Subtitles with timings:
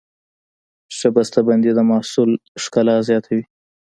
[0.97, 2.29] ښه بسته بندي د محصول
[2.63, 3.43] ښکلا زیاتوي.